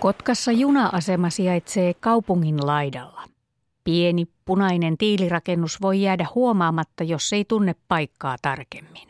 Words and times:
Kotkassa 0.00 0.52
juna-asema 0.52 1.30
sijaitsee 1.30 1.94
kaupungin 1.94 2.66
laidalla. 2.66 3.24
Pieni 3.84 4.26
punainen 4.44 4.98
tiilirakennus 4.98 5.82
voi 5.82 6.02
jäädä 6.02 6.26
huomaamatta, 6.34 7.04
jos 7.04 7.32
ei 7.32 7.44
tunne 7.44 7.74
paikkaa 7.88 8.36
tarkemmin. 8.42 9.08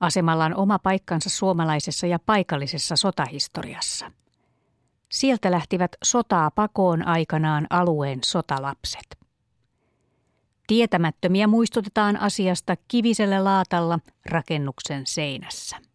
Asemalla 0.00 0.44
on 0.44 0.54
oma 0.54 0.78
paikkansa 0.78 1.30
suomalaisessa 1.30 2.06
ja 2.06 2.18
paikallisessa 2.18 2.96
sotahistoriassa. 2.96 4.12
Sieltä 5.08 5.50
lähtivät 5.50 5.96
sotaa 6.04 6.50
pakoon 6.50 7.08
aikanaan 7.08 7.66
alueen 7.70 8.18
sotalapset. 8.24 9.18
Tietämättömiä 10.66 11.46
muistutetaan 11.46 12.16
asiasta 12.16 12.76
kivisellä 12.88 13.44
laatalla 13.44 13.98
rakennuksen 14.26 15.06
seinässä. 15.06 15.87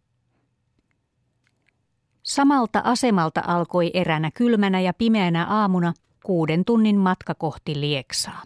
Samalta 2.24 2.80
asemalta 2.84 3.42
alkoi 3.46 3.90
eränä 3.94 4.30
kylmänä 4.34 4.80
ja 4.80 4.94
pimeänä 4.94 5.46
aamuna 5.46 5.92
kuuden 6.24 6.64
tunnin 6.64 6.96
matka 6.96 7.34
kohti 7.34 7.80
Lieksaa. 7.80 8.42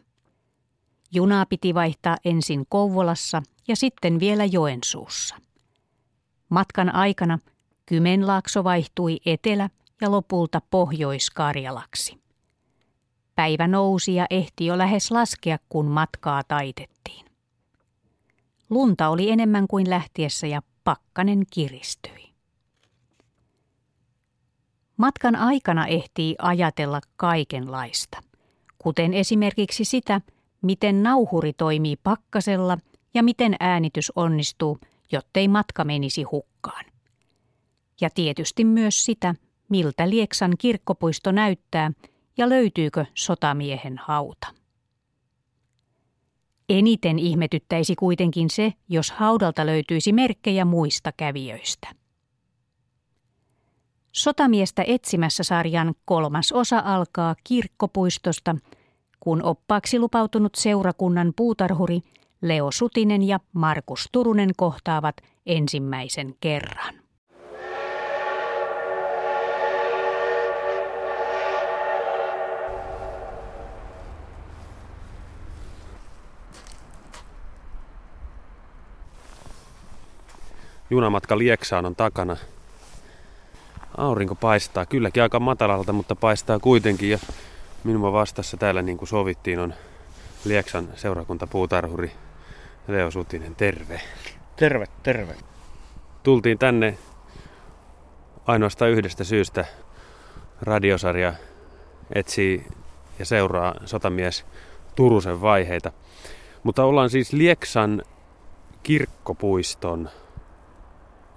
Junaa 1.13 1.47
piti 1.47 1.75
vaihtaa 1.75 2.17
ensin 2.25 2.67
Kouvolassa 2.69 3.43
ja 3.69 3.77
sitten 3.77 4.21
vielä 4.21 4.45
Joensuussa. 4.45 5.37
Matkan 6.49 6.95
aikana 6.95 7.39
Kymenlaakso 7.87 8.65
vaihtui 8.65 9.21
etelä- 9.27 9.71
ja 10.01 10.11
lopulta 10.11 10.61
Pohjois-Karjalaksi. 10.71 12.19
Päivä 13.35 13.69
nousi 13.69 14.15
ja 14.15 14.27
ehti 14.31 14.67
jo 14.67 14.79
lähes 14.79 15.11
laskea, 15.11 15.59
kun 15.69 15.87
matkaa 15.87 16.45
taitettiin. 16.45 17.27
Lunta 18.71 19.09
oli 19.09 19.31
enemmän 19.31 19.69
kuin 19.69 19.91
lähtiessä 19.91 20.47
ja 20.47 20.63
pakkanen 20.85 21.43
kiristyi. 21.51 22.18
Matkan 24.99 25.37
aikana 25.37 25.87
ehtii 25.87 26.35
ajatella 26.39 27.01
kaikenlaista, 27.17 28.19
kuten 28.79 29.15
esimerkiksi 29.15 29.85
sitä, 29.85 30.21
miten 30.63 31.03
nauhuri 31.03 31.53
toimii 31.53 31.97
pakkasella 31.97 32.79
ja 33.15 33.23
miten 33.23 33.57
äänitys 33.61 34.13
onnistuu, 34.17 34.79
jottei 35.13 35.49
matka 35.49 35.85
menisi 35.85 36.23
hukkaan. 36.23 36.85
Ja 38.01 38.11
tietysti 38.15 38.65
myös 38.65 39.05
sitä, 39.05 39.35
miltä 39.69 40.11
Lieksan 40.11 40.53
kirkkopuisto 40.59 41.33
näyttää 41.33 41.93
ja 42.37 42.49
löytyykö 42.49 43.05
sotamiehen 43.15 43.99
hauta. 43.99 44.47
Eniten 46.69 47.19
ihmetyttäisi 47.19 47.95
kuitenkin 47.97 48.51
se, 48.51 48.73
jos 48.89 49.11
haudalta 49.11 49.67
löytyisi 49.67 50.13
merkkejä 50.13 50.65
muista 50.65 51.13
kävijöistä. 51.17 51.98
Sotamiestä 54.19 54.85
etsimässä 54.87 55.43
sarjan 55.43 55.95
kolmas 56.05 56.53
osa 56.53 56.83
alkaa 56.85 57.37
kirkkopuistosta, 57.45 58.57
kun 59.21 59.43
oppaaksi 59.43 59.99
lupautunut 59.99 60.55
seurakunnan 60.55 61.33
puutarhuri 61.37 62.01
Leo 62.43 62.71
Sutinen 62.71 63.23
ja 63.23 63.41
Markus 63.53 64.09
Turunen 64.13 64.51
kohtaavat 64.57 65.17
ensimmäisen 65.47 66.35
kerran. 66.41 66.95
Junamatka 80.91 81.39
Lieksaan 81.39 81.87
on 81.87 81.97
takana. 81.97 82.37
Aurinko 83.99 84.35
paistaa, 84.35 84.87
kylläkin 84.87 85.23
aika 85.23 85.41
matalalta, 85.41 85.93
mutta 85.93 86.17
paistaa 86.17 86.59
kuitenkin. 86.59 87.11
Ja 87.11 87.19
minua 87.85 88.13
vastassa 88.13 88.57
täällä 88.57 88.83
niin 88.83 88.99
kuin 88.99 89.09
sovittiin 89.09 89.59
on 89.59 89.75
Lieksan 90.45 90.89
seurakuntapuutarhuri 90.95 92.13
Leo 92.89 93.11
Sutinen. 93.11 93.55
Terve. 93.55 94.01
Terve, 94.57 94.87
terve. 95.03 95.35
Tultiin 96.23 96.59
tänne 96.59 96.99
ainoastaan 98.47 98.91
yhdestä 98.91 99.25
syystä. 99.25 99.65
Radiosarja 100.63 101.35
etsii 102.15 102.67
ja 103.19 103.25
seuraa 103.25 103.75
sotamies 103.85 104.47
Turusen 104.97 105.41
vaiheita. 105.41 105.93
Mutta 106.63 106.85
ollaan 106.85 107.11
siis 107.11 107.33
Lieksan 107.33 108.03
kirkkopuiston 108.83 110.09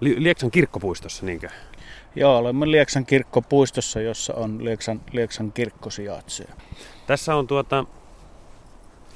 Lieksan 0.01 0.51
kirkkopuistossa, 0.51 1.25
niinkö? 1.25 1.49
Joo, 2.15 2.37
olemme 2.37 2.71
Lieksan 2.71 3.05
kirkkopuistossa, 3.05 4.01
jossa 4.01 4.33
on 4.33 4.65
Lieksan, 4.65 5.01
Lieksan 5.11 5.51
kirkko 5.51 5.89
sijaitsee. 5.89 6.47
Tässä 7.07 7.35
on 7.35 7.47
tuota, 7.47 7.85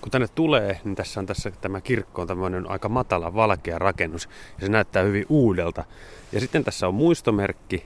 kun 0.02 0.12
tänne 0.12 0.28
tulee, 0.28 0.80
niin 0.84 0.96
tässä 0.96 1.20
on 1.20 1.26
tässä 1.26 1.52
tämä 1.52 1.82
kirkko 1.82 2.22
on 2.22 2.28
tämmöinen 2.28 2.70
aika 2.70 2.90
matala 2.90 3.34
valkea 3.34 3.80
rakennus 3.80 4.30
ja 4.60 4.66
se 4.66 4.72
näyttää 4.72 5.04
hyvin 5.04 5.26
uudelta. 5.30 5.84
Ja 6.32 6.40
sitten 6.40 6.64
tässä 6.64 6.88
on 6.88 6.96
muistomerkki 6.96 7.86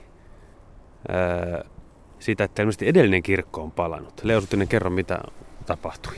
ää, 1.08 1.64
siitä, 2.18 2.44
että 2.44 2.62
ilmeisesti 2.62 2.88
edellinen 2.88 3.22
kirkko 3.22 3.62
on 3.62 3.70
palannut. 3.70 4.20
Leo 4.24 4.40
Sutinen, 4.40 4.68
kerro 4.68 4.90
mitä 4.90 5.18
tapahtui. 5.66 6.14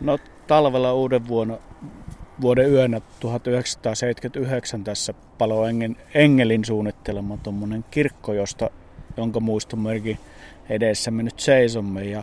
No 0.00 0.18
talvella 0.46 0.92
uuden 0.92 1.28
vuonna 1.28 1.58
vuoden 2.42 2.72
yönä 2.72 3.00
1979 3.20 4.84
tässä 4.84 5.14
palo 5.38 5.62
Engelin 6.14 6.64
suunnittelema 6.64 7.36
tuommoinen 7.36 7.84
kirkko, 7.90 8.32
josta, 8.32 8.70
jonka 9.16 9.40
muistomerkin 9.40 10.18
edessä 10.68 11.10
me 11.10 11.22
nyt 11.22 11.40
seisomme. 11.40 12.04
Ja, 12.04 12.22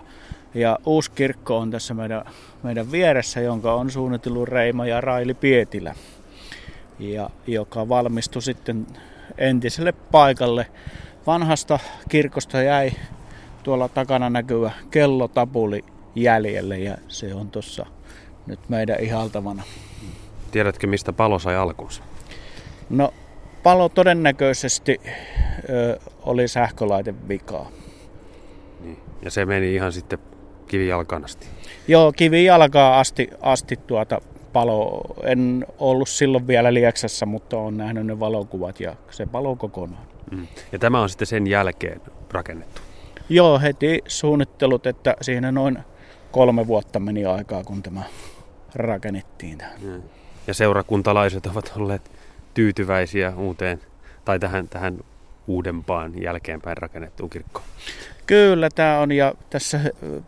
ja 0.53 0.79
uusi 0.85 1.11
kirkko 1.11 1.57
on 1.57 1.71
tässä 1.71 1.93
meidän, 1.93 2.25
meidän 2.63 2.91
vieressä, 2.91 3.41
jonka 3.41 3.73
on 3.73 3.91
suunnitellut 3.91 4.49
Reima 4.49 4.87
ja 4.87 5.01
Raili 5.01 5.33
Pietilä, 5.33 5.95
ja, 6.99 7.29
joka 7.47 7.89
valmistui 7.89 8.41
sitten 8.41 8.87
entiselle 9.37 9.91
paikalle. 9.91 10.67
Vanhasta 11.27 11.79
kirkosta 12.09 12.61
jäi 12.61 12.91
tuolla 13.63 13.87
takana 13.87 14.29
näkyvä 14.29 14.71
kellotapuli 14.91 15.85
jäljelle 16.15 16.79
ja 16.79 16.97
se 17.07 17.33
on 17.33 17.51
tuossa 17.51 17.85
nyt 18.47 18.69
meidän 18.69 18.99
ihaltavana. 18.99 19.63
Tiedätkö, 20.51 20.87
mistä 20.87 21.13
palo 21.13 21.39
sai 21.39 21.55
alkunsa? 21.55 22.03
No, 22.89 23.13
palo 23.63 23.89
todennäköisesti 23.89 25.01
ö, 25.69 25.99
oli 26.21 26.47
sähkölaite 26.47 27.13
vikaa. 27.27 27.69
Niin. 28.81 28.97
Ja 29.21 29.31
se 29.31 29.45
meni 29.45 29.75
ihan 29.75 29.91
sitten 29.91 30.19
kivijalkaan 30.67 31.25
asti? 31.25 31.47
Joo, 31.87 32.11
kivijalkaan 32.11 32.99
asti, 32.99 33.29
asti 33.41 33.75
tuota 33.87 34.21
palo. 34.53 35.01
En 35.23 35.65
ollut 35.77 36.09
silloin 36.09 36.47
vielä 36.47 36.73
Lieksassa, 36.73 37.25
mutta 37.25 37.57
olen 37.57 37.77
nähnyt 37.77 38.05
ne 38.05 38.19
valokuvat 38.19 38.79
ja 38.79 38.95
se 39.11 39.25
palo 39.25 39.55
kokonaan. 39.55 40.07
Mm. 40.31 40.47
Ja 40.71 40.79
tämä 40.79 41.01
on 41.01 41.09
sitten 41.09 41.27
sen 41.27 41.47
jälkeen 41.47 42.01
rakennettu? 42.31 42.81
Joo, 43.29 43.59
heti 43.59 44.03
suunnittelut, 44.07 44.87
että 44.87 45.15
siinä 45.21 45.51
noin 45.51 45.79
kolme 46.31 46.67
vuotta 46.67 46.99
meni 46.99 47.25
aikaa, 47.25 47.63
kun 47.63 47.83
tämä 47.83 48.03
rakennettiin. 48.75 49.57
Mm 49.81 50.01
ja 50.49 50.53
seurakuntalaiset 50.53 51.45
ovat 51.45 51.73
olleet 51.75 52.11
tyytyväisiä 52.53 53.33
uuteen 53.37 53.79
tai 54.25 54.39
tähän, 54.39 54.67
tähän 54.67 54.99
uudempaan 55.47 56.21
jälkeenpäin 56.21 56.77
rakennettuun 56.77 57.29
kirkkoon. 57.29 57.65
Kyllä 58.25 58.69
tämä 58.75 58.99
on 58.99 59.11
ja 59.11 59.33
tässä 59.49 59.79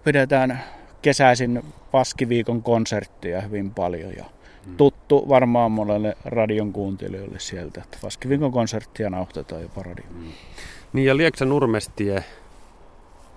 pidetään 0.03 0.63
kesäisin 1.01 1.63
Paskiviikon 1.91 2.63
konsertteja 2.63 3.41
hyvin 3.41 3.71
paljon 3.71 4.11
ja 4.17 4.25
hmm. 4.65 4.77
tuttu 4.77 5.29
varmaan 5.29 5.71
monelle 5.71 6.17
radion 6.25 6.73
kuuntelijoille 6.73 7.39
sieltä, 7.39 7.81
että 7.83 7.97
Paskiviikon 8.01 8.51
konserttia 8.51 9.09
nauhoitetaan 9.09 9.61
jopa 9.61 9.83
radio. 9.83 10.05
Hmm. 10.13 10.31
Niin 10.93 11.05
ja 11.05 11.17
Lieksa 11.17 11.45
Nurmestie 11.45 12.23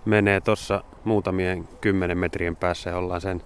menee 0.04 0.40
tuossa 0.40 0.84
muutamien 1.04 1.68
kymmenen 1.80 2.18
metrien 2.18 2.56
päässä 2.56 2.90
ja 2.90 2.96
ollaan 2.96 3.20
sen 3.20 3.42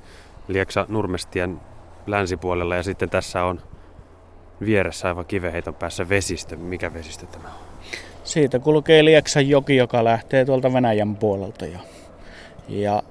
Lieksa 0.48 0.86
Nurmestien 0.88 1.60
länsipuolella 2.10 2.76
ja 2.76 2.82
sitten 2.82 3.10
tässä 3.10 3.44
on 3.44 3.60
vieressä 4.60 5.08
aivan 5.08 5.26
kiveheiton 5.26 5.74
päässä 5.74 6.08
vesistö. 6.08 6.56
Mikä 6.56 6.94
vesistö 6.94 7.26
tämä 7.26 7.48
on? 7.48 7.68
Siitä 8.24 8.58
kulkee 8.58 9.04
Lieksan 9.04 9.48
joki, 9.48 9.76
joka 9.76 10.04
lähtee 10.04 10.44
tuolta 10.44 10.72
Venäjän 10.72 11.16
puolelta 11.16 11.66
ja, 11.66 11.78
ja 12.68 13.02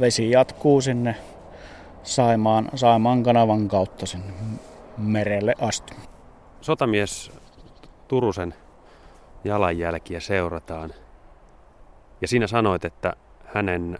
vesi 0.00 0.30
jatkuu 0.30 0.80
sinne 0.80 1.16
Saimaan, 2.02 2.68
Saimaan 2.74 3.22
kanavan 3.22 3.68
kautta 3.68 4.06
sinne 4.06 4.32
merelle 4.98 5.54
asti. 5.60 5.94
Sotamies 6.60 7.32
Turusen 8.08 8.54
jalanjälkiä 9.44 10.20
seurataan. 10.20 10.90
Ja 12.20 12.28
siinä 12.28 12.46
sanoit, 12.46 12.84
että 12.84 13.12
hänen, 13.44 13.98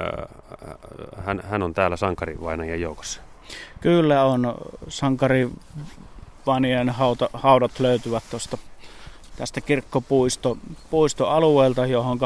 äh, 0.00 0.28
hän, 1.24 1.40
hän 1.44 1.62
on 1.62 1.74
täällä 1.74 1.96
sankarivainajan 1.96 2.80
joukossa. 2.80 3.20
Kyllä 3.80 4.24
on. 4.24 4.54
Sankari 4.88 5.50
Vanien 6.46 6.88
hauta, 6.88 7.30
haudat 7.32 7.80
löytyvät 7.80 8.24
tuosta 8.30 8.58
tästä 9.36 9.60
kirkkopuisto 9.60 10.58
puistoalueelta, 10.90 11.86
johon 11.86 12.18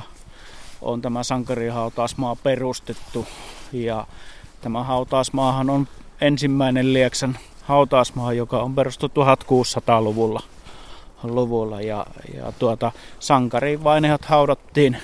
on 0.83 1.03
tämä 1.03 1.23
sankarihautausmaa 1.23 2.37
perustettu. 2.37 3.27
Ja 3.73 4.07
tämä 4.61 4.83
hautausmaahan 4.83 5.71
on 5.71 5.89
ensimmäinen 6.21 6.93
Lieksan 6.93 7.39
hautausmaa, 7.63 8.33
joka 8.33 8.63
on 8.63 8.75
perustettu 8.75 9.21
1600-luvulla. 9.23 10.41
Luvulla 11.23 11.81
ja, 11.81 12.07
ja 12.35 12.53
tuota, 12.53 12.93
sankarivainejat 13.19 14.25
haudattiin 14.25 14.97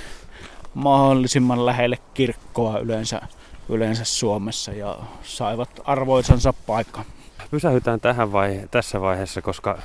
mahdollisimman 0.74 1.66
lähelle 1.66 1.98
kirkkoa 2.14 2.78
yleensä, 2.78 3.22
yleensä 3.70 4.04
Suomessa 4.04 4.72
ja 4.72 4.98
saivat 5.22 5.80
arvoisansa 5.84 6.52
paikan. 6.52 7.04
Pysähytään 7.50 8.00
tähän 8.00 8.32
vaihe- 8.32 8.68
tässä 8.70 9.00
vaiheessa, 9.00 9.42
koska 9.42 9.78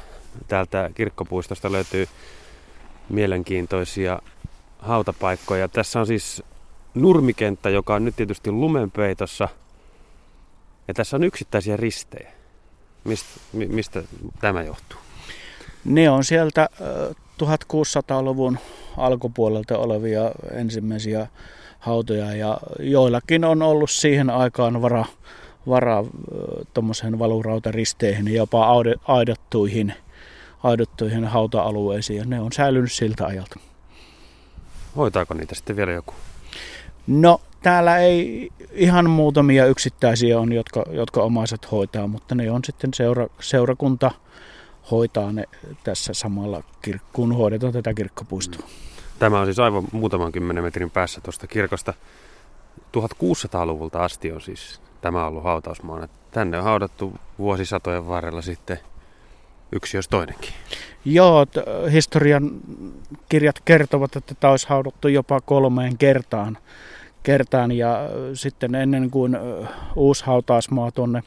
täältä 0.47 0.89
kirkkopuistosta 0.95 1.71
löytyy 1.71 2.07
mielenkiintoisia 3.09 4.19
hautapaikkoja. 4.79 5.67
Tässä 5.67 5.99
on 5.99 6.07
siis 6.07 6.43
nurmikenttä, 6.93 7.69
joka 7.69 7.95
on 7.95 8.05
nyt 8.05 8.15
tietysti 8.15 8.51
lumenpeitossa. 8.51 9.49
Ja 10.87 10.93
tässä 10.93 11.17
on 11.17 11.23
yksittäisiä 11.23 11.77
ristejä. 11.77 12.31
Mist, 13.03 13.25
mistä 13.53 14.03
tämä 14.41 14.63
johtuu? 14.63 14.99
Ne 15.85 16.09
on 16.09 16.23
sieltä 16.23 16.69
1600-luvun 17.43 18.57
alkupuolelta 18.97 19.77
olevia 19.77 20.31
ensimmäisiä 20.51 21.27
hautoja 21.85 22.35
ja 22.35 22.57
joillakin 22.79 23.45
on 23.45 23.61
ollut 23.61 23.91
siihen 23.91 24.29
aikaan 24.29 24.81
vara, 24.81 25.05
vara 25.67 26.03
tuommoisen 26.73 27.19
valurautaristeihin 27.19 28.27
ja 28.27 28.35
jopa 28.35 28.83
aidattuihin, 29.07 29.93
aidattuihin 30.63 31.25
hauta-alueisiin 31.25 32.17
ja 32.17 32.25
ne 32.25 32.39
on 32.39 32.51
säilynyt 32.51 32.91
siltä 32.91 33.25
ajalta. 33.25 33.59
Hoitaako 34.97 35.33
niitä 35.33 35.55
sitten 35.55 35.75
vielä 35.75 35.91
joku? 35.91 36.13
No 37.07 37.41
täällä 37.61 37.97
ei 37.97 38.49
ihan 38.71 39.09
muutamia 39.09 39.65
yksittäisiä 39.65 40.39
on, 40.39 40.53
jotka, 40.53 40.85
jotka 40.91 41.21
omaiset 41.21 41.71
hoitaa, 41.71 42.07
mutta 42.07 42.35
ne 42.35 42.51
on 42.51 42.61
sitten 42.65 42.93
seura, 42.93 43.27
seurakunta 43.39 44.11
hoitaa 44.91 45.31
ne 45.31 45.43
tässä 45.83 46.13
samalla, 46.13 46.63
kun 47.13 47.35
hoidetaan 47.35 47.73
tätä 47.73 47.93
kirkkopuistoa. 47.93 48.67
Tämä 49.19 49.39
on 49.39 49.45
siis 49.45 49.59
aivan 49.59 49.83
muutaman 49.91 50.31
kymmenen 50.31 50.63
metrin 50.63 50.91
päässä 50.91 51.21
tuosta 51.21 51.47
kirkosta. 51.47 51.93
1600-luvulta 52.97 54.03
asti 54.03 54.31
on 54.31 54.41
siis 54.41 54.81
tämä 55.01 55.27
ollut 55.27 55.43
hautausmaana. 55.43 56.07
Tänne 56.31 56.57
on 56.57 56.63
haudattu 56.63 57.13
vuosisatojen 57.39 58.07
varrella 58.07 58.41
sitten 58.41 58.79
yksi 59.71 59.97
jos 59.97 60.07
toinenkin. 60.07 60.49
Joo, 61.05 61.45
historian 61.91 62.51
kirjat 63.29 63.59
kertovat, 63.65 64.15
että 64.15 64.35
tämä 64.35 64.51
olisi 64.51 64.69
haudattu 64.69 65.07
jopa 65.07 65.41
kolmeen 65.41 65.97
kertaan. 65.97 66.57
kertaan 67.23 67.71
ja 67.71 67.99
sitten 68.33 68.75
ennen 68.75 69.11
kuin 69.11 69.37
uusi 69.95 70.25
hautausmaa 70.25 70.91
tuonne 70.91 71.23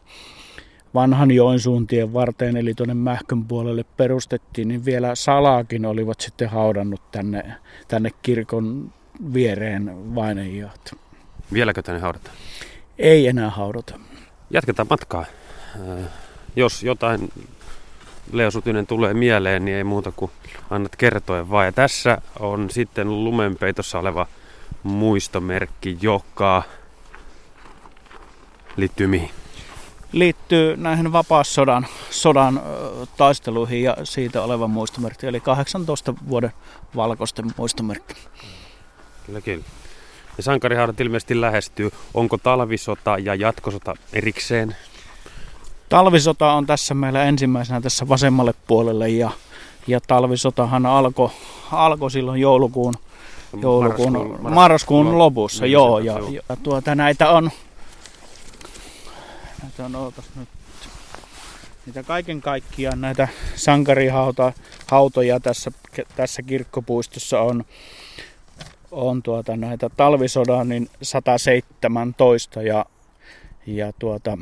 vanhan 0.95 1.31
Joensuuntien 1.31 2.13
varteen, 2.13 2.57
eli 2.57 2.75
tuonne 2.75 2.95
Mähkön 2.95 3.45
puolelle 3.45 3.85
perustettiin, 3.97 4.69
niin 4.69 4.85
vielä 4.85 5.15
salaakin 5.15 5.87
olivat 5.87 6.21
sitten 6.21 6.49
haudannut 6.49 7.11
tänne, 7.11 7.55
tänne 7.89 8.11
kirkon 8.23 8.93
viereen 9.35 10.15
vainajat. 10.15 10.97
Vieläkö 11.53 11.83
tänne 11.83 12.01
haudata? 12.01 12.31
Ei 12.99 13.27
enää 13.27 13.51
haudata. 13.51 13.99
Jatketaan 14.51 14.87
matkaa. 14.91 15.25
Jos 16.57 16.83
jotain 16.83 17.33
Leo 18.33 18.51
Sutinen 18.51 18.87
tulee 18.87 19.15
mieleen, 19.15 19.65
niin 19.65 19.77
ei 19.77 19.85
muuta 19.85 20.13
kuin 20.17 20.31
annat 20.71 20.97
kertoa 20.97 21.51
vaan. 21.51 21.67
Ja 21.67 21.73
tässä 21.73 22.19
on 22.39 22.71
sitten 22.71 23.25
lumenpeitossa 23.25 23.99
oleva 23.99 24.27
muistomerkki, 24.83 25.99
joka 26.01 26.63
liittyy 28.77 29.07
mihin? 29.07 29.31
Liittyy 30.13 30.77
näihin 30.77 31.13
vapaassodan 31.13 31.87
sodan, 32.11 32.63
taisteluihin 33.17 33.83
ja 33.83 33.97
siitä 34.05 34.43
oleva 34.43 34.69
muistomerkki, 34.69 35.27
eli 35.27 35.41
18 35.41 36.15
vuoden 36.29 36.53
valkoisten 36.97 37.45
muistomerkki. 37.57 38.15
Kyllä, 39.27 39.41
kyllä. 39.41 39.65
Ja 40.37 40.43
sankarihaudat 40.43 41.01
ilmeisesti 41.01 41.41
lähestyy. 41.41 41.91
Onko 42.15 42.39
talvisota 42.39 43.19
ja 43.19 43.35
jatkosota 43.35 43.95
erikseen? 44.13 44.77
Talvisota 45.89 46.53
on 46.53 46.67
tässä 46.67 46.95
meillä 46.95 47.25
ensimmäisenä 47.25 47.81
tässä 47.81 48.09
vasemmalle 48.09 48.55
puolelle 48.67 49.09
ja, 49.09 49.31
ja 49.87 50.01
talvisotahan 50.01 50.87
alkoi 50.87 51.31
alko 51.73 52.09
silloin 52.09 52.41
joulukuun, 52.41 52.95
joulukuun 53.63 54.13
marraskuun, 54.13 54.55
marraskuun 54.55 55.19
lopussa. 55.19 55.65
Niin, 55.65 55.73
joo, 55.73 55.99
ja, 55.99 56.19
ja, 56.31 56.57
tuota, 56.63 56.95
näitä 56.95 57.31
on, 57.31 57.51
näitä 59.69 59.85
on 59.99 60.13
nyt, 60.37 60.49
niitä 61.87 62.03
kaiken 62.03 62.41
kaikkiaan 62.41 63.01
näitä 63.01 63.29
sankarihautoja 63.55 65.41
tässä, 65.43 65.73
tässä 66.17 66.43
kirkkopuistossa 66.43 67.41
on, 67.41 67.65
on 68.91 69.23
tuota, 69.23 69.57
näitä 69.57 69.91
talvisodan 69.97 70.69
niin 70.69 70.91
117 71.03 72.63
ja, 72.63 72.87
ja 73.67 73.93
tuota, 73.99 74.39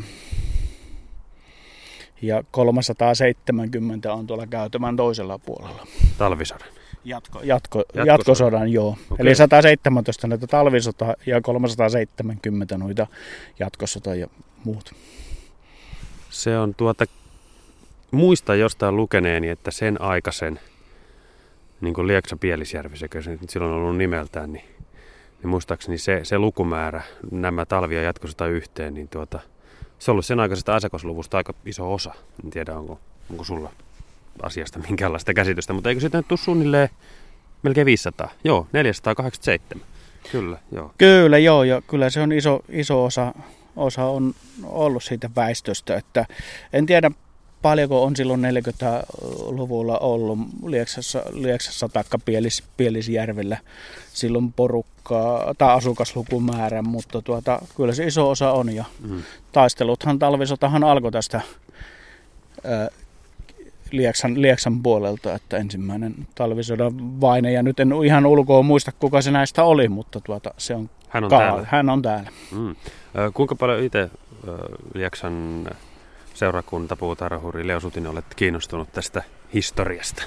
ja 2.23 2.45
370 2.51 4.13
on 4.13 4.27
tuolla 4.27 4.47
käytämän 4.47 4.97
toisella 4.97 5.39
puolella. 5.39 5.87
Talvisodan? 6.19 6.69
Jatko, 7.07 7.41
jatko, 7.43 7.79
jatkosodan, 7.79 8.07
jatkosodan 8.07 8.73
joo. 8.73 8.89
Okay. 8.89 9.17
Eli 9.19 9.35
117 9.35 10.27
näitä 10.27 10.47
talvisota 10.47 11.15
ja 11.27 11.41
370 11.41 12.79
noita 12.79 13.07
jatkosota 13.59 14.15
ja 14.15 14.27
muut. 14.65 14.95
Se 16.31 16.59
on 16.59 16.75
tuota, 16.75 17.05
muista 18.11 18.55
jostain 18.55 18.97
lukeneeni, 18.97 19.49
että 19.49 19.71
sen 19.71 20.01
aikaisen, 20.01 20.61
niin 21.81 21.95
kuin 21.95 22.07
Lieksa 22.07 22.37
Pielisjärvi, 22.37 22.97
sekä 22.97 23.23
se 23.23 23.39
silloin 23.49 23.73
on 23.73 23.79
ollut 23.79 23.97
nimeltään, 23.97 24.53
niin, 24.53 24.65
niin 25.43 25.49
muistaakseni 25.49 25.99
se, 25.99 26.21
se 26.23 26.39
lukumäärä, 26.39 27.03
nämä 27.31 27.67
talvia 27.67 28.03
jatkosota 28.03 28.47
yhteen, 28.47 28.95
niin 28.95 29.09
tuota, 29.09 29.41
se 29.99 30.11
on 30.11 30.13
ollut 30.13 30.27
sen 30.27 30.41
aikaisesta 30.41 30.77
asiakasluvusta 30.77 31.37
aika 31.37 31.55
iso 31.67 31.95
osa. 31.95 32.15
En 32.45 32.51
tiedä, 32.51 32.75
onko, 32.75 33.01
onko 33.31 33.45
sulla 33.45 33.73
asiasta 34.43 34.79
minkäänlaista 34.79 35.35
käsitystä, 35.35 35.73
mutta 35.73 35.89
eikö 35.89 36.01
sitten 36.01 36.25
tule 36.25 36.39
suunnilleen 36.39 36.89
melkein 37.63 37.87
500? 37.87 38.31
Joo, 38.45 38.67
487. 38.73 39.87
Kyllä, 40.33 40.59
joo. 40.73 40.93
Kyllä, 40.99 41.39
joo, 41.39 41.65
ja 41.65 41.83
kyllä 41.83 42.11
se 42.11 42.21
on 42.21 42.33
iso, 42.33 42.61
iso 42.69 43.05
osa, 43.05 43.35
osa 43.77 44.05
on 44.05 44.35
ollut 44.63 45.05
siitä 45.05 45.31
väestöstä, 45.37 45.97
että 45.97 46.27
en 46.73 46.87
tiedä 46.87 47.11
paljonko 47.63 48.05
on 48.05 48.17
silloin 48.17 48.41
40-luvulla 48.45 49.99
ollut 49.99 50.39
Lieksassa, 50.67 51.23
Lieksassa 51.33 51.89
tai 51.89 52.05
Pielis, 52.25 52.63
Pielisjärvellä 52.77 53.57
silloin 54.13 54.53
porukkaa 54.53 55.55
tai 55.59 55.77
asukaslukumäärä, 55.77 56.83
mutta 56.83 57.23
tuota, 57.23 57.63
kyllä 57.77 57.95
se 57.95 58.07
iso 58.07 58.31
osa 58.31 58.53
on 58.53 58.75
ja 58.75 58.85
mm. 59.09 59.23
taisteluthan 59.53 60.19
talvisotahan 60.19 60.85
alkoi 60.85 61.13
tästä 61.13 61.41
Lieksan, 63.91 64.43
Lieksan 64.43 64.83
puolelta, 64.83 65.35
että 65.35 65.57
ensimmäinen 65.57 66.15
talvisodan 66.35 67.21
vaine, 67.21 67.53
ja 67.53 67.63
nyt 67.63 67.81
en 67.81 67.93
ihan 68.05 68.27
ulkoa 68.27 68.63
muista 68.63 68.93
kuka 68.93 69.23
se 69.23 69.31
näistä 69.31 69.65
oli, 69.65 69.89
mutta 69.89 70.21
tuota, 70.21 70.55
se 70.59 70.75
on, 70.75 70.91
hän 71.09 71.25
on 71.25 71.31
täällä. 71.31 71.67
Hän 71.71 71.89
on 71.89 72.03
täällä. 72.03 72.31
Mm. 72.53 72.77
Kuinka 73.35 73.55
paljon 73.55 73.83
itse 73.83 74.11
Lieksan 74.95 75.69
seurakunta, 76.35 76.97
puutarhuri 76.97 77.67
Leo 77.67 77.81
Sutinen, 77.81 78.11
olet 78.11 78.35
kiinnostunut 78.37 78.93
tästä 78.93 79.23
historiasta? 79.55 80.23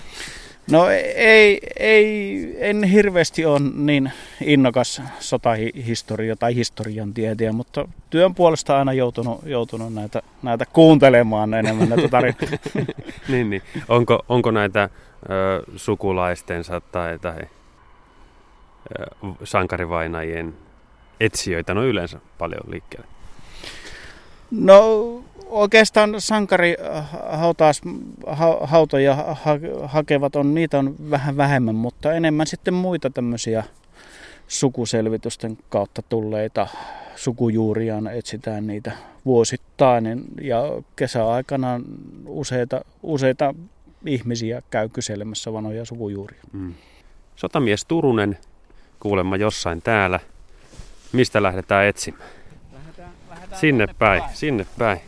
No 0.71 0.89
ei, 1.15 1.59
ei, 1.79 2.55
en 2.57 2.83
hirveästi 2.83 3.45
ole 3.45 3.59
niin 3.75 4.11
innokas 4.41 5.01
sotahistoria 5.19 6.35
tai 6.35 6.55
historian 6.55 7.13
tietäjä, 7.13 7.51
mutta 7.51 7.87
työn 8.09 8.35
puolesta 8.35 8.77
aina 8.77 8.93
joutunut, 8.93 9.41
joutunut 9.45 9.93
näitä, 9.93 10.21
näitä 10.43 10.65
kuuntelemaan 10.65 11.53
enemmän 11.53 11.89
näitä 11.89 12.07
tarinoita. 12.07 12.45
niin, 13.29 13.49
niin. 13.49 13.61
Onko, 13.87 14.25
onko 14.29 14.51
näitä 14.51 14.83
ö, 14.83 15.63
sukulaistensa 15.75 16.81
tai, 16.81 17.19
tai 17.19 17.39
ö, 18.99 19.05
sankarivainajien 19.43 20.53
etsijöitä 21.19 21.73
no 21.73 21.83
yleensä 21.83 22.19
paljon 22.37 22.71
liikkeelle? 22.71 23.07
No 24.51 25.23
oikeastaan 25.49 26.15
sankari 26.21 26.75
äh, 26.95 27.05
hautaas, 27.31 27.81
hautoja 28.61 29.15
ha, 29.15 29.35
hakevat 29.83 30.35
on, 30.35 30.53
niitä 30.53 30.79
on 30.79 30.95
vähän 31.09 31.37
vähemmän, 31.37 31.75
mutta 31.75 32.13
enemmän 32.13 32.47
sitten 32.47 32.73
muita 32.73 33.09
tämmöisiä 33.09 33.63
sukuselvitysten 34.47 35.57
kautta 35.69 36.01
tulleita 36.01 36.67
sukujuuriaan 37.15 38.07
etsitään 38.07 38.67
niitä 38.67 38.91
vuosittain 39.25 40.23
ja 40.41 40.63
kesäaikana 40.95 41.81
useita, 42.25 42.81
useita 43.03 43.55
ihmisiä 44.05 44.61
käy 44.69 44.89
kyselemässä 44.89 45.53
vanhoja 45.53 45.85
sukujuuria. 45.85 46.41
Mm. 46.51 46.73
Sotamies 47.35 47.85
Turunen 47.85 48.37
kuulemma 48.99 49.35
jossain 49.35 49.81
täällä. 49.81 50.19
Mistä 51.11 51.43
lähdetään 51.43 51.85
etsimään? 51.85 52.29
Lähdetään, 52.73 53.11
lähdetään 53.29 53.59
sinne 53.59 53.87
päin, 53.87 54.21
päin, 54.21 54.35
sinne 54.35 54.65
päin. 54.77 54.99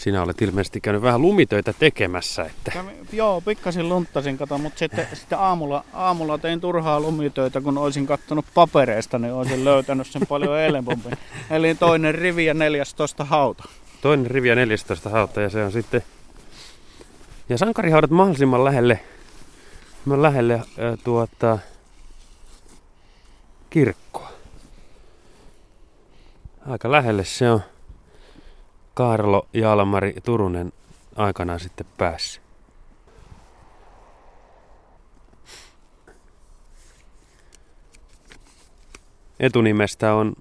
Sinä 0.00 0.22
olet 0.22 0.42
ilmeisesti 0.42 0.80
käynyt 0.80 1.02
vähän 1.02 1.22
lumitöitä 1.22 1.72
tekemässä. 1.72 2.42
Että... 2.42 2.70
Kävin, 2.70 3.06
joo, 3.12 3.40
pikkasin 3.40 3.88
lunttasin, 3.88 4.38
kato, 4.38 4.58
mutta 4.58 4.78
sitten, 4.78 5.06
sitten 5.14 5.38
aamulla, 5.38 5.84
aamulla 5.92 6.38
tein 6.38 6.60
turhaa 6.60 7.00
lumitöitä, 7.00 7.60
kun 7.60 7.78
olisin 7.78 8.06
kattonut 8.06 8.44
papereista, 8.54 9.18
niin 9.18 9.32
olisin 9.32 9.64
löytänyt 9.64 10.06
sen 10.06 10.26
paljon 10.28 10.58
helpommin. 10.58 11.18
Eli 11.50 11.74
toinen 11.74 12.14
rivi 12.14 12.44
ja 12.44 12.54
14 12.54 13.24
hauta. 13.24 13.68
Toinen 14.00 14.30
rivi 14.30 14.48
ja 14.48 14.54
14 14.54 15.10
hauta 15.10 15.40
ja 15.40 15.50
se 15.50 15.64
on 15.64 15.72
sitten... 15.72 16.02
Ja 17.48 17.58
sankarihaudat 17.58 18.10
mahdollisimman 18.10 18.64
lähelle, 18.64 19.00
lähelle 20.06 20.54
äh, 20.54 20.64
tuota, 21.04 21.58
kirkkoa. 23.70 24.32
Aika 26.68 26.90
lähelle 26.90 27.24
se 27.24 27.50
on. 27.50 27.60
Karlo 28.94 29.48
Jalmari 29.52 30.14
Turunen 30.24 30.72
aikanaan 31.16 31.60
sitten 31.60 31.86
päässyt. 31.96 32.42
Etunimestä 39.40 40.14
on 40.14 40.32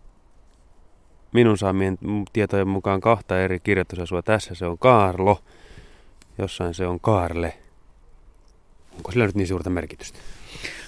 minun 1.34 1.58
saamien 1.58 1.98
tietojen 2.34 2.68
mukaan 2.68 3.02
kahta 3.02 3.40
eri 3.40 3.60
kirjoitusasua. 3.60 4.22
Tässä 4.22 4.56
se 4.56 4.66
on 4.66 4.78
Kaarlo, 4.78 5.40
jossain 6.38 6.74
se 6.74 6.88
on 6.88 7.00
Kaarle. 7.00 7.54
Onko 8.98 9.12
sillä 9.12 9.26
nyt 9.26 9.36
niin 9.36 9.48
suurta 9.48 9.70
merkitystä? 9.70 10.20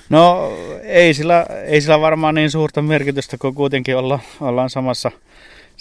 No 0.09 0.51
ei 0.83 1.13
sillä, 1.13 1.45
ei 1.65 1.81
sillä 1.81 2.01
varmaan 2.01 2.35
niin 2.35 2.51
suurta 2.51 2.81
merkitystä, 2.81 3.37
kun 3.37 3.55
kuitenkin 3.55 3.97
olla, 3.97 4.19
ollaan 4.41 4.69
samassa 4.69 5.11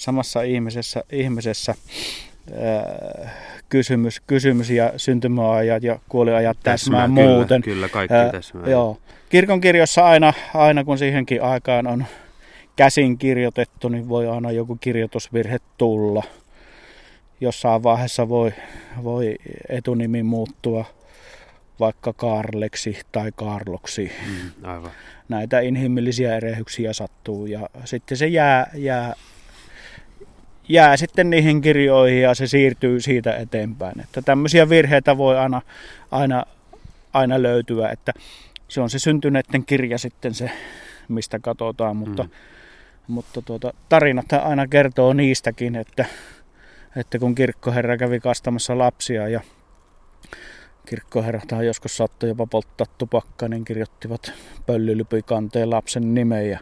samassa 0.00 0.42
ihmisessä, 0.42 1.04
ihmisessä 1.12 1.75
ää, 2.54 3.30
kysymys, 3.69 4.21
kysymys 4.26 4.71
ja 4.71 4.92
syntymäajat 4.97 5.83
ja 5.83 5.99
kuoliajat 6.09 6.59
täsmää, 6.62 7.00
täsmää 7.00 7.26
muuten. 7.26 7.62
Kyllä, 7.62 7.88
kaikki 7.88 8.14
ää, 8.14 8.30
täsmää. 8.30 8.71
Joo. 8.71 8.99
Kirkon 9.28 9.61
kirjossa 9.61 10.07
aina, 10.07 10.33
aina 10.54 10.85
kun 10.85 10.99
siihenkin 10.99 11.42
aikaan 11.42 11.87
on 11.87 12.04
käsin 12.76 13.19
kirjoitettu, 13.19 13.88
niin 13.88 14.09
voi 14.09 14.28
aina 14.28 14.50
joku 14.50 14.76
kirjoitusvirhe 14.80 15.59
tulla. 15.78 16.23
Jossain 17.40 17.83
vaiheessa 17.83 18.28
voi, 18.28 18.52
voi 19.02 19.37
etunimi 19.69 20.23
muuttua 20.23 20.85
vaikka 21.80 22.12
Karleksi 22.12 23.00
tai 23.12 23.33
Karloksi. 23.37 24.12
Mm, 24.26 24.69
aivan. 24.69 24.90
Näitä 25.28 25.61
inhimillisiä 25.61 26.37
erehyksiä 26.37 26.92
sattuu 26.92 27.47
ja 27.47 27.69
sitten 27.85 28.16
se 28.16 28.26
jää, 28.26 28.71
jää 28.75 29.14
jää 30.70 30.96
sitten 30.96 31.30
niihin 31.30 31.60
kirjoihin 31.60 32.22
ja 32.22 32.34
se 32.34 32.46
siirtyy 32.46 33.00
siitä 33.00 33.36
eteenpäin. 33.36 34.00
Että 34.00 34.22
tämmöisiä 34.22 34.68
virheitä 34.68 35.18
voi 35.18 35.38
aina, 35.38 35.62
aina, 36.10 36.44
aina 37.12 37.42
löytyä, 37.42 37.90
että 37.90 38.12
se 38.68 38.80
on 38.80 38.90
se 38.90 38.98
syntyneiden 38.98 39.66
kirja 39.66 39.98
sitten 39.98 40.34
se, 40.34 40.50
mistä 41.08 41.38
katsotaan, 41.38 41.96
mutta, 41.96 42.22
mm. 42.22 42.30
mutta 43.08 43.42
tuota, 43.42 43.74
tarinat 43.88 44.32
aina 44.32 44.66
kertoo 44.66 45.12
niistäkin, 45.12 45.76
että, 45.76 46.04
että 46.96 47.18
kun 47.18 47.34
kirkkoherra 47.34 47.96
kävi 47.96 48.20
kastamassa 48.20 48.78
lapsia 48.78 49.28
ja 49.28 49.40
kirkkoherrat 50.86 51.48
joskus 51.66 51.96
sattui 51.96 52.28
jopa 52.28 52.46
polttaa 52.46 52.86
tupakkaa, 52.98 53.48
niin 53.48 53.64
kirjoittivat 53.64 54.32
pöllylypikanteen 54.66 55.70
lapsen 55.70 56.14
nimen 56.14 56.50
ja 56.50 56.58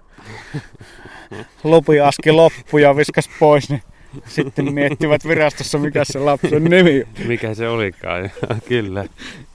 lupi 1.65 2.01
aski 2.01 2.33
loppu 2.33 2.79
ja 2.79 2.97
viskas 2.97 3.31
pois, 3.41 3.71
niin 3.71 3.83
sitten 4.27 4.75
miettivät 4.75 5.25
virastossa, 5.25 5.79
mikä 5.79 6.05
se 6.05 6.19
lapsen 6.19 6.65
nimi 6.65 7.03
on. 7.03 7.27
Mikä 7.27 7.55
se 7.55 7.69
olikaan, 7.69 8.31
kyllä, 8.69 9.05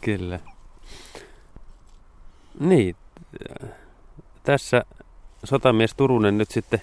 kyllä. 0.02 0.40
Niin, 2.60 2.96
tässä 4.44 4.86
sotamies 5.44 5.94
Turunen 5.94 6.38
nyt 6.38 6.52
sitten, 6.52 6.82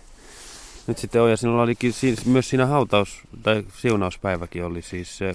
nyt 0.87 0.99
sitten 0.99 1.23
on, 1.23 1.31
ja 1.31 1.37
sinulla 1.37 1.63
olikin 1.63 1.93
siis, 1.93 2.27
myös 2.27 2.51
siinä 2.51 2.67
hautaus- 2.67 3.23
tai 3.43 3.65
siunauspäiväkin 3.77 4.65
oli 4.65 4.83
siis 4.83 5.19
se 5.19 5.35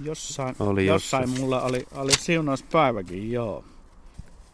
Jossain, 0.00 0.56
oli 0.58 0.86
jossain, 0.86 1.22
jossain 1.22 1.40
mulla 1.40 1.62
oli, 1.62 1.86
oli 1.94 2.12
siunauspäiväkin, 2.12 3.32
joo. 3.32 3.64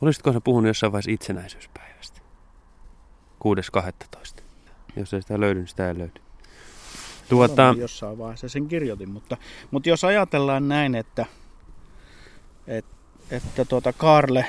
Olisitko 0.01 0.33
se 0.33 0.41
puhunut 0.41 0.67
jossain 0.69 0.93
vaiheessa 0.93 1.11
itsenäisyyspäivästä? 1.11 2.21
6.12. 3.45 4.44
Jos 4.97 5.15
ei 5.15 5.23
sitä 5.23 5.41
löydy, 5.41 5.61
niin 5.61 5.69
sitä 5.69 5.89
ei 5.89 5.99
löydy. 5.99 6.21
Tuota... 7.29 7.75
Jossain 7.79 8.19
vaiheessa 8.19 8.49
sen 8.49 8.69
kirjoitin, 8.69 9.11
mutta, 9.11 9.37
mutta 9.71 9.89
jos 9.89 10.05
ajatellaan 10.05 10.69
näin, 10.69 10.95
että, 10.95 11.27
että, 12.67 12.97
että 13.31 13.65
tuota 13.65 13.93
Karle, 13.93 14.47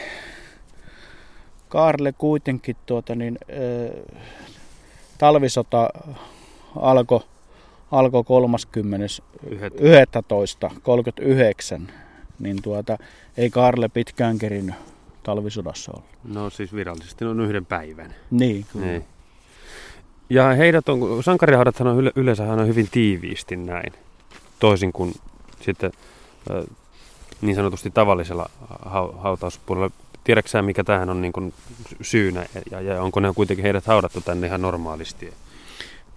Karle 1.69 2.11
kuitenkin 2.11 2.75
tuota 2.85 3.15
niin, 3.15 3.37
äh, 3.49 4.19
talvisota 5.17 5.89
alkoi 6.75 7.19
alko 7.91 8.25
30.11.39, 11.77 11.91
niin 12.39 12.61
tuota, 12.61 12.97
ei 13.37 13.49
Karle 13.49 13.89
pitkään 13.89 14.37
kerinyt 14.37 14.75
talvisodassa 15.23 15.91
olla. 15.91 16.05
No 16.23 16.49
siis 16.49 16.73
virallisesti 16.75 17.25
on 17.25 17.39
yhden 17.39 17.65
päivän. 17.65 18.15
Niin, 18.31 18.65
kyllä. 18.73 18.85
Niin. 18.85 19.05
Ja 20.29 20.49
heidät 20.49 20.89
on, 20.89 21.23
sankarihaudathan 21.23 21.87
on 21.87 22.11
yleensä 22.15 22.43
on 22.43 22.67
hyvin 22.67 22.87
tiiviisti 22.91 23.55
näin, 23.55 23.93
toisin 24.59 24.93
kuin 24.93 25.13
sitten 25.61 25.91
niin 27.41 27.55
sanotusti 27.55 27.91
tavallisella 27.91 28.49
hautauspuolella. 29.17 29.91
Tiedätkö 30.23 30.61
mikä 30.61 30.83
tähän 30.83 31.09
on 31.09 31.21
niin 31.21 31.33
kuin 31.33 31.53
syynä 32.01 32.45
ja, 32.71 32.81
ja 32.81 33.01
onko 33.01 33.19
ne 33.19 33.33
kuitenkin 33.35 33.63
heidät 33.63 33.85
haudattu 33.85 34.21
tänne 34.21 34.47
ihan 34.47 34.61
normaalisti? 34.61 35.33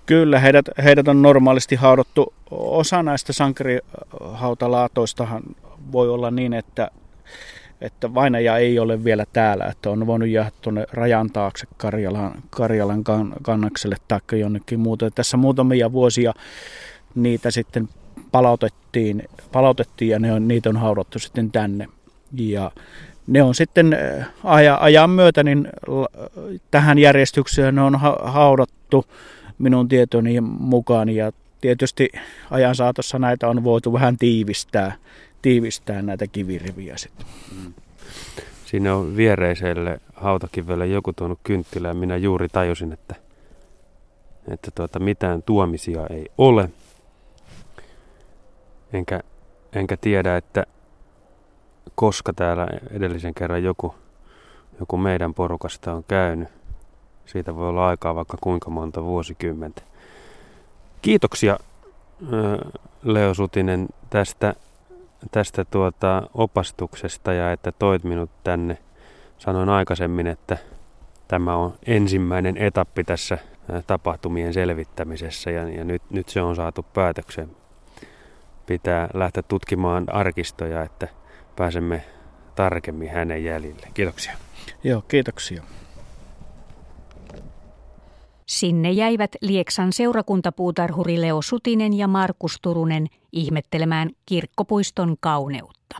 Kyllä, 0.06 0.40
heidät, 0.40 0.66
heidät 0.84 1.08
on 1.08 1.22
normaalisti 1.22 1.76
haudattu. 1.76 2.32
Osa 2.50 3.02
näistä 3.02 3.32
sankarihautalatoistahan 3.32 5.42
voi 5.92 6.08
olla 6.08 6.30
niin, 6.30 6.54
että 6.54 6.90
että 7.80 8.14
vainaja 8.14 8.56
ei 8.56 8.78
ole 8.78 9.04
vielä 9.04 9.24
täällä, 9.32 9.64
että 9.64 9.90
on 9.90 10.06
voinut 10.06 10.28
jäädä 10.28 10.50
tuonne 10.62 10.86
rajan 10.92 11.30
taakse 11.30 11.66
Karjalan, 11.76 12.32
Karjalan 12.50 13.04
kannakselle 13.42 13.96
tai 14.08 14.40
jonnekin 14.40 14.80
muuta. 14.80 15.10
Tässä 15.10 15.36
muutamia 15.36 15.92
vuosia 15.92 16.34
niitä 17.14 17.50
sitten 17.50 17.88
palautettiin, 18.32 19.28
palautettiin 19.52 20.10
ja 20.10 20.18
ne 20.18 20.32
on, 20.32 20.48
niitä 20.48 20.68
on 20.68 20.76
haudattu 20.76 21.18
sitten 21.18 21.50
tänne. 21.50 21.88
Ja 22.32 22.70
ne 23.26 23.42
on 23.42 23.54
sitten 23.54 23.92
äh, 23.92 24.28
ajan 24.80 25.10
myötä 25.10 25.42
niin 25.42 25.68
tähän 26.70 26.98
järjestykseen 26.98 27.74
ne 27.74 27.82
on 27.82 27.96
haudattu 28.22 29.04
minun 29.58 29.88
tietoni 29.88 30.40
mukaan 30.40 31.08
ja 31.08 31.32
tietysti 31.60 32.08
ajan 32.50 32.74
saatossa 32.74 33.18
näitä 33.18 33.48
on 33.48 33.64
voitu 33.64 33.92
vähän 33.92 34.16
tiivistää 34.16 34.92
tiivistää 35.48 36.02
näitä 36.02 36.26
kiviriviä 36.26 36.96
sitten. 36.96 37.26
Mm. 37.56 37.72
Siinä 38.64 38.94
on 38.96 39.16
viereiselle 39.16 40.00
hautakivelle 40.14 40.86
joku 40.86 41.12
tuonut 41.12 41.38
kynttilä 41.42 41.88
ja 41.88 41.94
minä 41.94 42.16
juuri 42.16 42.48
tajusin, 42.48 42.92
että, 42.92 43.14
että 44.48 44.70
tuota, 44.74 44.98
mitään 44.98 45.42
tuomisia 45.42 46.06
ei 46.10 46.26
ole. 46.38 46.70
Enkä, 48.92 49.20
enkä 49.72 49.96
tiedä, 49.96 50.36
että 50.36 50.66
koska 51.94 52.32
täällä 52.32 52.66
edellisen 52.90 53.34
kerran 53.34 53.62
joku, 53.62 53.94
joku 54.80 54.96
meidän 54.96 55.34
porukasta 55.34 55.92
on 55.92 56.04
käynyt. 56.08 56.48
Siitä 57.26 57.56
voi 57.56 57.68
olla 57.68 57.88
aikaa 57.88 58.14
vaikka 58.14 58.36
kuinka 58.40 58.70
monta 58.70 59.04
vuosikymmentä. 59.04 59.82
Kiitoksia 61.02 61.58
Leo 63.02 63.34
Sutinen 63.34 63.88
tästä 64.10 64.54
tästä 65.30 65.64
tuota 65.64 66.22
opastuksesta 66.34 67.32
ja 67.32 67.52
että 67.52 67.72
toit 67.72 68.04
minut 68.04 68.30
tänne. 68.44 68.78
Sanoin 69.38 69.68
aikaisemmin, 69.68 70.26
että 70.26 70.58
tämä 71.28 71.56
on 71.56 71.74
ensimmäinen 71.86 72.56
etappi 72.56 73.04
tässä 73.04 73.38
tapahtumien 73.86 74.54
selvittämisessä 74.54 75.50
ja, 75.50 75.68
ja 75.68 75.84
nyt, 75.84 76.02
nyt 76.10 76.28
se 76.28 76.42
on 76.42 76.56
saatu 76.56 76.82
päätökseen. 76.94 77.50
Pitää 78.66 79.08
lähteä 79.14 79.42
tutkimaan 79.42 80.04
arkistoja, 80.12 80.82
että 80.82 81.08
pääsemme 81.56 82.04
tarkemmin 82.54 83.10
hänen 83.10 83.44
jäljille. 83.44 83.86
Kiitoksia. 83.94 84.32
Joo, 84.84 85.02
kiitoksia. 85.08 85.62
Sinne 88.48 88.90
jäivät 88.90 89.30
Lieksan 89.42 89.92
seurakuntapuutarhuri 89.92 91.20
Leo 91.20 91.42
Sutinen 91.42 91.92
ja 91.92 92.08
Markus 92.08 92.58
Turunen 92.62 93.06
ihmettelemään 93.32 94.10
kirkkopuiston 94.26 95.16
kauneutta. 95.20 95.96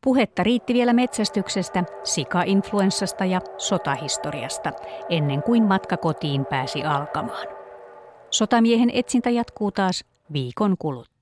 Puhetta 0.00 0.42
riitti 0.42 0.74
vielä 0.74 0.92
metsästyksestä, 0.92 1.84
sika-influenssasta 2.04 3.24
ja 3.24 3.40
sotahistoriasta, 3.58 4.72
ennen 5.08 5.42
kuin 5.42 5.62
matka 5.62 5.96
kotiin 5.96 6.46
pääsi 6.46 6.84
alkamaan. 6.84 7.46
Sotamiehen 8.30 8.90
etsintä 8.92 9.30
jatkuu 9.30 9.72
taas 9.72 10.04
viikon 10.32 10.76
kuluttua. 10.78 11.17